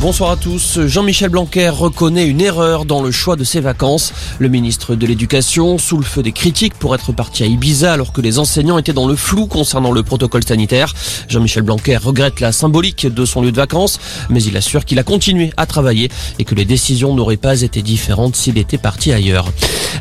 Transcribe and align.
Bonsoir 0.00 0.30
à 0.30 0.36
tous. 0.36 0.80
Jean-Michel 0.86 1.28
Blanquer 1.28 1.68
reconnaît 1.68 2.26
une 2.26 2.40
erreur 2.40 2.86
dans 2.86 3.02
le 3.02 3.10
choix 3.10 3.36
de 3.36 3.44
ses 3.44 3.60
vacances. 3.60 4.14
Le 4.38 4.48
ministre 4.48 4.94
de 4.94 5.06
l'Éducation, 5.06 5.76
sous 5.76 5.98
le 5.98 6.04
feu 6.04 6.22
des 6.22 6.32
critiques 6.32 6.72
pour 6.72 6.94
être 6.94 7.12
parti 7.12 7.42
à 7.42 7.46
Ibiza 7.46 7.92
alors 7.92 8.14
que 8.14 8.22
les 8.22 8.38
enseignants 8.38 8.78
étaient 8.78 8.94
dans 8.94 9.06
le 9.06 9.14
flou 9.14 9.46
concernant 9.46 9.92
le 9.92 10.02
protocole 10.02 10.42
sanitaire. 10.42 10.94
Jean-Michel 11.28 11.64
Blanquer 11.64 11.98
regrette 11.98 12.40
la 12.40 12.50
symbolique 12.50 13.12
de 13.12 13.26
son 13.26 13.42
lieu 13.42 13.52
de 13.52 13.56
vacances, 13.56 14.00
mais 14.30 14.42
il 14.42 14.56
assure 14.56 14.86
qu'il 14.86 14.98
a 14.98 15.02
continué 15.02 15.52
à 15.58 15.66
travailler 15.66 16.08
et 16.38 16.44
que 16.44 16.54
les 16.54 16.64
décisions 16.64 17.14
n'auraient 17.14 17.36
pas 17.36 17.60
été 17.60 17.82
différentes 17.82 18.36
s'il 18.36 18.56
était 18.56 18.78
parti 18.78 19.12
ailleurs. 19.12 19.52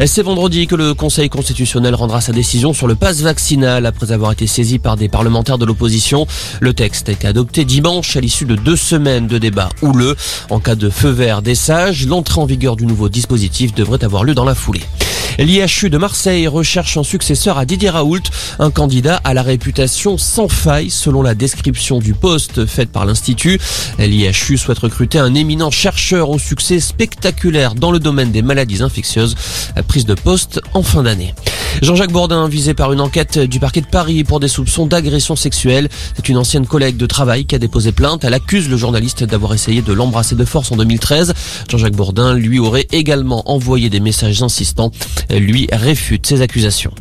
C'est 0.05 0.23
vendredi 0.23 0.65
que 0.65 0.75
le 0.75 0.93
Conseil 0.93 1.27
constitutionnel 1.27 1.93
rendra 1.93 2.21
sa 2.21 2.31
décision 2.31 2.71
sur 2.71 2.87
le 2.87 2.95
passe 2.95 3.19
vaccinal 3.19 3.85
après 3.85 4.13
avoir 4.13 4.31
été 4.31 4.47
saisi 4.47 4.79
par 4.79 4.95
des 4.95 5.09
parlementaires 5.09 5.57
de 5.57 5.65
l'opposition. 5.65 6.25
Le 6.61 6.73
texte 6.73 7.09
est 7.09 7.25
adopté 7.25 7.65
dimanche 7.65 8.15
à 8.15 8.21
l'issue 8.21 8.45
de 8.45 8.55
deux 8.55 8.77
semaines 8.77 9.27
de 9.27 9.37
débats 9.37 9.67
En 10.49 10.59
cas 10.59 10.75
de 10.75 10.89
feu 10.89 11.09
vert 11.09 11.41
des 11.41 11.55
sages, 11.55 12.05
l'entrée 12.05 12.39
en 12.39 12.45
vigueur 12.45 12.75
du 12.75 12.85
nouveau 12.85 13.09
dispositif 13.09 13.73
devrait 13.73 14.03
avoir 14.03 14.23
lieu 14.23 14.35
dans 14.35 14.45
la 14.45 14.55
foulée. 14.55 14.83
L'IHU 15.39 15.89
de 15.89 15.97
Marseille 15.97 16.47
recherche 16.47 16.97
un 16.97 17.03
successeur 17.03 17.57
à 17.57 17.65
Didier 17.65 17.89
Raoult, 17.89 18.21
un 18.59 18.71
candidat 18.71 19.21
à 19.23 19.33
la 19.33 19.41
réputation 19.41 20.17
sans 20.17 20.47
faille 20.47 20.89
selon 20.89 21.21
la 21.21 21.33
description 21.33 21.99
du 21.99 22.13
poste 22.13 22.65
faite 22.65 22.91
par 22.91 23.05
l'Institut. 23.05 23.59
L'IHU 23.97 24.57
souhaite 24.57 24.79
recruter 24.79 25.17
un 25.17 25.33
éminent 25.33 25.71
chercheur 25.71 26.29
au 26.29 26.39
succès 26.39 26.79
spectaculaire 26.79 27.73
dans 27.73 27.91
le 27.91 27.99
domaine 27.99 28.31
des 28.31 28.41
maladies 28.41 28.83
infectieuses, 28.83 29.35
prise 29.87 30.05
de 30.05 30.15
poste 30.15 30.61
en 30.73 30.83
fin 30.83 31.03
d'année. 31.03 31.33
Jean-Jacques 31.81 32.11
Bourdin, 32.11 32.47
visé 32.47 32.73
par 32.73 32.91
une 32.93 33.01
enquête 33.01 33.39
du 33.39 33.59
parquet 33.59 33.81
de 33.81 33.87
Paris 33.87 34.23
pour 34.23 34.39
des 34.39 34.47
soupçons 34.47 34.85
d'agression 34.85 35.35
sexuelle. 35.35 35.89
C'est 36.15 36.29
une 36.29 36.37
ancienne 36.37 36.67
collègue 36.67 36.97
de 36.97 37.05
travail 37.05 37.45
qui 37.45 37.55
a 37.55 37.59
déposé 37.59 37.91
plainte. 37.91 38.23
Elle 38.23 38.33
accuse 38.33 38.69
le 38.69 38.77
journaliste 38.77 39.23
d'avoir 39.23 39.53
essayé 39.53 39.81
de 39.81 39.93
l'embrasser 39.93 40.35
de 40.35 40.45
force 40.45 40.71
en 40.71 40.77
2013. 40.77 41.33
Jean-Jacques 41.69 41.95
Bourdin 41.95 42.33
lui 42.33 42.59
aurait 42.59 42.87
également 42.91 43.49
envoyé 43.49 43.89
des 43.89 43.99
messages 43.99 44.43
insistants. 44.43 44.91
Lui 45.29 45.67
réfute 45.71 46.25
ces 46.25 46.41
accusations. 46.41 46.91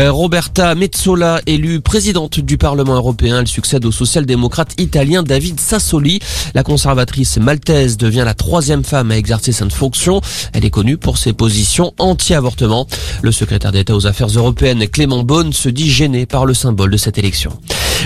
Euh, 0.00 0.10
Roberta 0.10 0.74
Metsola, 0.74 1.40
élue 1.46 1.80
présidente 1.80 2.40
du 2.40 2.56
Parlement 2.56 2.94
européen, 2.94 3.40
elle 3.40 3.46
succède 3.46 3.84
au 3.84 3.92
social-démocrate 3.92 4.74
italien 4.78 5.22
David 5.22 5.60
Sassoli. 5.60 6.20
La 6.54 6.62
conservatrice 6.62 7.36
maltaise 7.36 7.96
devient 7.96 8.22
la 8.24 8.34
troisième 8.34 8.84
femme 8.84 9.10
à 9.10 9.16
exercer 9.16 9.52
cette 9.52 9.72
fonction. 9.72 10.20
Elle 10.52 10.64
est 10.64 10.70
connue 10.70 10.96
pour 10.96 11.18
ses 11.18 11.32
positions 11.32 11.92
anti-avortement. 11.98 12.86
Le 13.22 13.32
secrétaire 13.32 13.72
d'État 13.72 13.94
aux 13.94 14.06
affaires 14.06 14.28
européennes, 14.28 14.86
Clément 14.88 15.24
Beaune, 15.24 15.52
se 15.52 15.68
dit 15.68 15.90
gêné 15.90 16.26
par 16.26 16.46
le 16.46 16.54
symbole 16.54 16.90
de 16.90 16.96
cette 16.96 17.18
élection. 17.18 17.52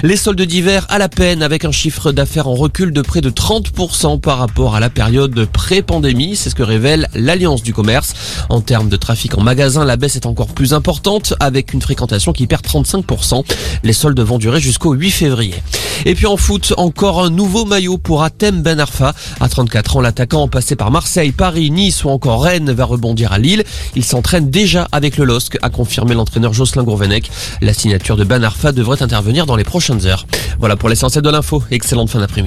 Les 0.02 0.16
soldes 0.16 0.42
d'hiver 0.42 0.84
à 0.90 0.98
la 0.98 1.08
peine 1.08 1.42
avec 1.42 1.64
un 1.64 1.72
chiffre 1.72 2.12
d'affaires 2.12 2.48
en 2.48 2.54
recul 2.54 2.92
de 2.92 3.00
près 3.00 3.22
de 3.22 3.30
30% 3.30 4.20
par 4.20 4.38
rapport 4.38 4.74
à 4.74 4.80
la 4.80 4.90
période 4.90 5.46
pré-pandémie. 5.46 6.36
C'est 6.36 6.50
ce 6.50 6.54
que 6.54 6.62
révèle 6.62 7.08
l'Alliance 7.14 7.62
du 7.62 7.72
commerce. 7.72 8.12
En 8.50 8.60
termes 8.60 8.90
de 8.90 8.96
trafic 8.96 9.38
en 9.38 9.42
magasin, 9.42 9.86
la 9.86 9.96
baisse 9.96 10.16
est 10.16 10.26
encore 10.26 10.48
plus 10.48 10.74
importante 10.74 11.34
avec 11.40 11.72
une 11.72 11.80
fréquentation 11.80 12.34
qui 12.34 12.46
perd 12.46 12.64
35%. 12.66 13.44
Les 13.84 13.94
soldes 13.94 14.20
vont 14.20 14.38
durer 14.38 14.60
jusqu'au 14.60 14.92
8 14.92 15.10
février. 15.10 15.54
Et 16.04 16.14
puis 16.14 16.26
en 16.26 16.36
foot, 16.36 16.74
encore 16.76 17.24
un 17.24 17.30
nouveau 17.30 17.64
maillot 17.64 17.96
pour 17.96 18.22
Atem 18.22 18.60
Ben 18.62 18.78
Arfa. 18.78 19.14
À 19.40 19.48
34 19.48 19.96
ans, 19.96 20.00
l'attaquant 20.02 20.46
passé 20.46 20.76
par 20.76 20.90
Marseille, 20.90 21.32
Paris, 21.32 21.70
Nice 21.70 22.04
ou 22.04 22.10
encore 22.10 22.42
Rennes 22.42 22.70
va 22.70 22.84
rebondir 22.84 23.32
à 23.32 23.38
Lille. 23.38 23.64
Il 23.94 24.04
s'entraîne 24.04 24.50
déjà 24.50 24.88
avec 24.92 25.16
le 25.16 25.24
LOSC, 25.24 25.56
a 25.62 25.70
confirmé 25.70 26.14
l'entraîneur 26.14 26.52
Jocelyn 26.52 26.84
Gourvenec. 26.84 27.30
La 27.62 27.72
signature 27.72 28.16
de 28.16 28.24
Ben 28.24 28.44
Arfa 28.44 28.72
devrait 28.72 29.02
intervenir 29.02 29.46
dans 29.46 29.56
les 29.56 29.64
Voilà 30.58 30.76
pour 30.76 30.88
l'essentiel 30.88 31.22
de 31.22 31.30
l'info. 31.30 31.62
Excellente 31.70 32.10
fin 32.10 32.20
d'après-midi. 32.20 32.44